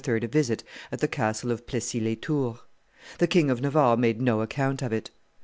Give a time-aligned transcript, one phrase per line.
[0.07, 2.57] a visit at the castle of Plessis les Tours.
[3.19, 5.11] The King of Navarre made no account of it.